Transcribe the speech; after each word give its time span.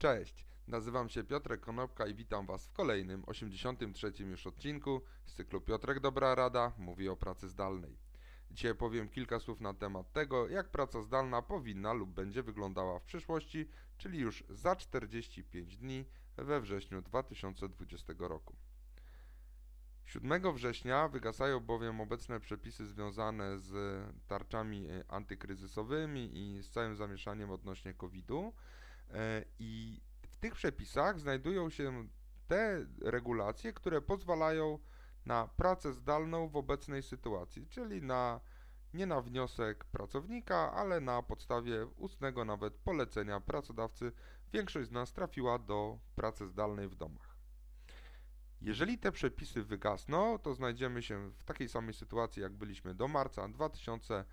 Cześć, 0.00 0.44
nazywam 0.68 1.08
się 1.08 1.24
Piotrek 1.24 1.60
Konopka 1.60 2.06
i 2.06 2.14
witam 2.14 2.46
Was 2.46 2.66
w 2.66 2.72
kolejnym, 2.72 3.22
83 3.26 4.12
już 4.18 4.46
odcinku 4.46 5.02
z 5.26 5.34
cyklu 5.34 5.60
Piotrek 5.60 6.00
Dobra 6.00 6.34
Rada 6.34 6.72
mówi 6.78 7.08
o 7.08 7.16
pracy 7.16 7.48
zdalnej. 7.48 7.98
Dzisiaj 8.50 8.74
powiem 8.74 9.08
kilka 9.08 9.40
słów 9.40 9.60
na 9.60 9.74
temat 9.74 10.12
tego, 10.12 10.48
jak 10.48 10.70
praca 10.70 11.02
zdalna 11.02 11.42
powinna 11.42 11.92
lub 11.92 12.10
będzie 12.10 12.42
wyglądała 12.42 12.98
w 12.98 13.02
przyszłości, 13.02 13.68
czyli 13.98 14.18
już 14.18 14.44
za 14.48 14.76
45 14.76 15.76
dni 15.76 16.04
we 16.36 16.60
wrześniu 16.60 17.02
2020 17.02 18.12
roku. 18.18 18.56
7 20.04 20.54
września 20.54 21.08
wygasają 21.08 21.60
bowiem 21.60 22.00
obecne 22.00 22.40
przepisy 22.40 22.86
związane 22.86 23.58
z 23.58 23.74
tarczami 24.26 24.88
antykryzysowymi 25.08 26.30
i 26.38 26.62
z 26.62 26.70
całym 26.70 26.96
zamieszaniem 26.96 27.50
odnośnie 27.50 27.94
COVID-u. 27.94 28.52
E, 29.14 29.44
I 29.58 30.00
w 30.28 30.36
tych 30.36 30.54
przepisach 30.54 31.20
znajdują 31.20 31.70
się 31.70 32.08
te 32.48 32.86
regulacje, 33.02 33.72
które 33.72 34.00
pozwalają 34.00 34.78
na 35.26 35.48
pracę 35.48 35.92
zdalną 35.92 36.48
w 36.48 36.56
obecnej 36.56 37.02
sytuacji, 37.02 37.66
czyli 37.66 38.02
na 38.02 38.40
nie 38.94 39.06
na 39.06 39.20
wniosek 39.20 39.84
pracownika, 39.84 40.72
ale 40.72 41.00
na 41.00 41.22
podstawie 41.22 41.86
ustnego 41.86 42.44
nawet 42.44 42.74
polecenia 42.74 43.40
pracodawcy. 43.40 44.12
Większość 44.52 44.88
z 44.88 44.92
nas 44.92 45.12
trafiła 45.12 45.58
do 45.58 45.98
pracy 46.14 46.46
zdalnej 46.46 46.88
w 46.88 46.94
domach. 46.94 47.36
Jeżeli 48.60 48.98
te 48.98 49.12
przepisy 49.12 49.62
wygasną, 49.62 50.38
to 50.38 50.54
znajdziemy 50.54 51.02
się 51.02 51.30
w 51.30 51.44
takiej 51.44 51.68
samej 51.68 51.94
sytuacji, 51.94 52.42
jak 52.42 52.52
byliśmy 52.52 52.94
do 52.94 53.08
marca 53.08 53.48
2020 53.48 54.24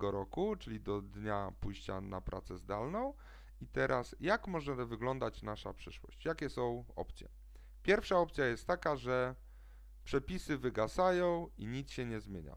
roku, 0.00 0.56
czyli 0.56 0.80
do 0.80 1.02
dnia 1.02 1.52
pójścia 1.60 2.00
na 2.00 2.20
pracę 2.20 2.58
zdalną. 2.58 3.14
I 3.60 3.66
teraz, 3.66 4.16
jak 4.20 4.48
może 4.48 4.74
wyglądać 4.86 5.42
nasza 5.42 5.74
przyszłość? 5.74 6.24
Jakie 6.24 6.48
są 6.48 6.84
opcje? 6.96 7.28
Pierwsza 7.82 8.18
opcja 8.18 8.46
jest 8.46 8.66
taka, 8.66 8.96
że 8.96 9.34
przepisy 10.04 10.58
wygasają 10.58 11.48
i 11.56 11.66
nic 11.66 11.90
się 11.90 12.06
nie 12.06 12.20
zmienia. 12.20 12.56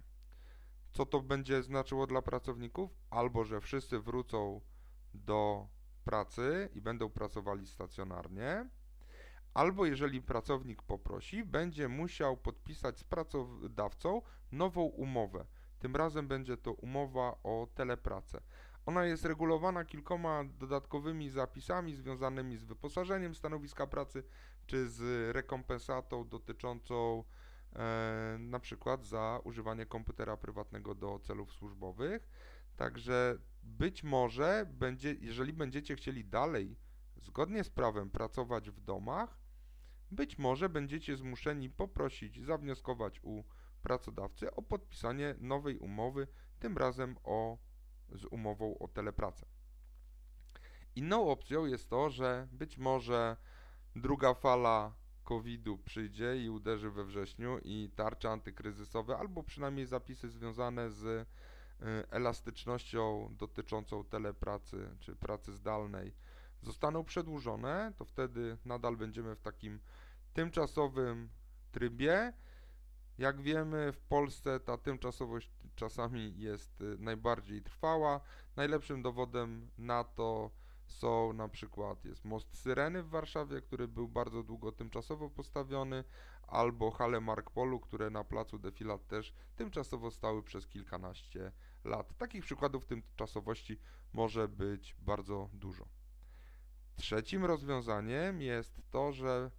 Co 0.91 1.05
to 1.05 1.21
będzie 1.21 1.63
znaczyło 1.63 2.07
dla 2.07 2.21
pracowników? 2.21 2.91
Albo, 3.09 3.45
że 3.45 3.61
wszyscy 3.61 3.99
wrócą 3.99 4.61
do 5.13 5.67
pracy 6.03 6.69
i 6.73 6.81
będą 6.81 7.09
pracowali 7.09 7.67
stacjonarnie, 7.67 8.69
albo 9.53 9.85
jeżeli 9.85 10.21
pracownik 10.21 10.81
poprosi, 10.81 11.43
będzie 11.43 11.87
musiał 11.87 12.37
podpisać 12.37 12.99
z 12.99 13.03
pracodawcą 13.03 14.21
nową 14.51 14.81
umowę. 14.81 15.45
Tym 15.81 15.95
razem 15.95 16.27
będzie 16.27 16.57
to 16.57 16.73
umowa 16.73 17.37
o 17.43 17.67
telepracę. 17.75 18.41
Ona 18.85 19.05
jest 19.05 19.25
regulowana 19.25 19.85
kilkoma 19.85 20.43
dodatkowymi 20.43 21.29
zapisami 21.29 21.95
związanymi 21.95 22.57
z 22.57 22.63
wyposażeniem 22.63 23.35
stanowiska 23.35 23.87
pracy 23.87 24.23
czy 24.65 24.89
z 24.89 25.29
rekompensatą 25.35 26.27
dotyczącą 26.27 27.23
e, 27.73 28.37
na 28.39 28.59
przykład 28.59 29.05
za 29.05 29.39
używanie 29.43 29.85
komputera 29.85 30.37
prywatnego 30.37 30.95
do 30.95 31.19
celów 31.19 31.53
służbowych. 31.53 32.29
Także 32.77 33.37
być 33.63 34.03
może 34.03 34.65
będzie, 34.73 35.15
jeżeli 35.19 35.53
będziecie 35.53 35.95
chcieli 35.95 36.25
dalej 36.25 36.77
zgodnie 37.21 37.63
z 37.63 37.69
prawem 37.69 38.09
pracować 38.09 38.69
w 38.69 38.79
domach, 38.79 39.39
być 40.11 40.37
może 40.37 40.69
będziecie 40.69 41.17
zmuszeni 41.17 41.69
poprosić, 41.69 42.45
zawnioskować 42.45 43.19
u 43.23 43.43
pracodawcy 43.81 44.51
o 44.55 44.61
podpisanie 44.61 45.35
nowej 45.39 45.77
umowy, 45.77 46.27
tym 46.59 46.77
razem 46.77 47.15
o, 47.23 47.57
z 48.09 48.25
umową 48.25 48.77
o 48.77 48.87
telepracę. 48.87 49.45
Inną 50.95 51.29
opcją 51.29 51.65
jest 51.65 51.89
to, 51.89 52.09
że 52.09 52.47
być 52.51 52.77
może 52.77 53.37
druga 53.95 54.33
fala 54.33 54.93
COVID-u 55.23 55.77
przyjdzie 55.77 56.37
i 56.43 56.49
uderzy 56.49 56.91
we 56.91 57.05
wrześniu 57.05 57.59
i 57.63 57.91
tarcze 57.95 58.29
antykryzysowe, 58.29 59.17
albo 59.17 59.43
przynajmniej 59.43 59.85
zapisy 59.85 60.29
związane 60.29 60.89
z 60.91 61.03
y, 61.05 61.25
elastycznością 62.09 63.35
dotyczącą 63.37 64.03
telepracy 64.03 64.89
czy 64.99 65.15
pracy 65.15 65.53
zdalnej 65.53 66.13
zostaną 66.61 67.03
przedłużone, 67.03 67.93
to 67.97 68.05
wtedy 68.05 68.57
nadal 68.65 68.97
będziemy 68.97 69.35
w 69.35 69.41
takim 69.41 69.79
tymczasowym 70.33 71.29
trybie. 71.71 72.33
Jak 73.17 73.41
wiemy, 73.41 73.91
w 73.91 74.01
Polsce 74.01 74.59
ta 74.59 74.77
tymczasowość 74.77 75.51
czasami 75.75 76.33
jest 76.37 76.81
y, 76.81 76.97
najbardziej 76.99 77.61
trwała. 77.61 78.21
Najlepszym 78.55 79.01
dowodem 79.01 79.69
na 79.77 80.03
to 80.03 80.51
są 80.87 81.33
na 81.33 81.47
przykład 81.49 82.05
jest 82.05 82.25
most 82.25 82.57
Syreny 82.57 83.03
w 83.03 83.09
Warszawie, 83.09 83.61
który 83.61 83.87
był 83.87 84.07
bardzo 84.07 84.43
długo 84.43 84.71
tymczasowo 84.71 85.29
postawiony, 85.29 86.03
albo 86.47 86.91
hale 86.91 87.21
Markpolu, 87.21 87.79
które 87.79 88.09
na 88.09 88.23
placu 88.23 88.59
Defilat 88.59 89.07
też 89.07 89.33
tymczasowo 89.55 90.11
stały 90.11 90.43
przez 90.43 90.67
kilkanaście 90.67 91.51
lat. 91.83 92.17
Takich 92.17 92.43
przykładów 92.43 92.85
tymczasowości 92.85 93.79
może 94.13 94.47
być 94.47 94.95
bardzo 94.99 95.49
dużo. 95.53 95.85
Trzecim 96.95 97.45
rozwiązaniem 97.45 98.41
jest 98.41 98.81
to, 98.89 99.11
że 99.11 99.51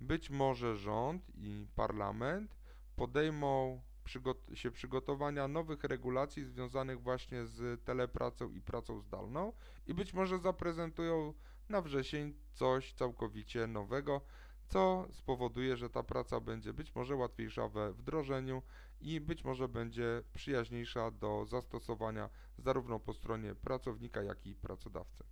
być 0.00 0.30
może 0.30 0.76
rząd 0.76 1.22
i 1.34 1.66
parlament 1.74 2.56
podejmą 2.96 3.80
przygot 4.04 4.38
się 4.54 4.70
przygotowania 4.70 5.48
nowych 5.48 5.84
regulacji 5.84 6.44
związanych 6.44 7.02
właśnie 7.02 7.46
z 7.46 7.84
telepracą 7.84 8.50
i 8.50 8.60
pracą 8.60 9.00
zdalną 9.00 9.52
i 9.86 9.94
być 9.94 10.14
może 10.14 10.38
zaprezentują 10.38 11.34
na 11.68 11.82
wrzesień 11.82 12.34
coś 12.52 12.92
całkowicie 12.92 13.66
nowego, 13.66 14.20
co 14.68 15.06
spowoduje, 15.10 15.76
że 15.76 15.90
ta 15.90 16.02
praca 16.02 16.40
będzie 16.40 16.72
być 16.72 16.94
może 16.94 17.16
łatwiejsza 17.16 17.68
we 17.68 17.92
wdrożeniu 17.92 18.62
i 19.00 19.20
być 19.20 19.44
może 19.44 19.68
będzie 19.68 20.22
przyjaźniejsza 20.34 21.10
do 21.10 21.44
zastosowania 21.44 22.30
zarówno 22.58 23.00
po 23.00 23.12
stronie 23.12 23.54
pracownika, 23.54 24.22
jak 24.22 24.46
i 24.46 24.54
pracodawcy. 24.54 25.24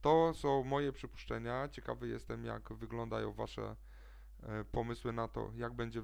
To 0.00 0.34
są 0.34 0.64
moje 0.64 0.92
przypuszczenia. 0.92 1.68
Ciekawy 1.68 2.08
jestem, 2.08 2.44
jak 2.44 2.72
wyglądają 2.72 3.32
Wasze 3.32 3.76
pomysły 4.72 5.12
na 5.12 5.28
to, 5.28 5.50
jak 5.54 5.72
będzie 5.72 6.02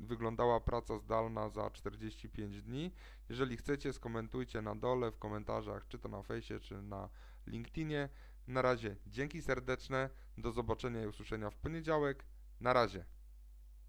wyglądała 0.00 0.60
praca 0.60 0.98
zdalna 0.98 1.48
za 1.48 1.70
45 1.70 2.62
dni. 2.62 2.92
Jeżeli 3.28 3.56
chcecie, 3.56 3.92
skomentujcie 3.92 4.62
na 4.62 4.74
dole 4.74 5.10
w 5.10 5.18
komentarzach, 5.18 5.88
czy 5.88 5.98
to 5.98 6.08
na 6.08 6.22
fejsie, 6.22 6.60
czy 6.60 6.82
na 6.82 7.08
LinkedInie. 7.46 8.08
Na 8.46 8.62
razie 8.62 8.96
dzięki 9.06 9.42
serdeczne, 9.42 10.10
do 10.38 10.52
zobaczenia 10.52 11.02
i 11.02 11.06
usłyszenia 11.06 11.50
w 11.50 11.56
poniedziałek. 11.56 12.24
Na 12.60 12.72
razie. 12.72 13.04